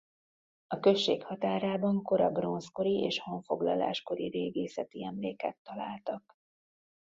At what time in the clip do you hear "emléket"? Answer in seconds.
5.05-5.57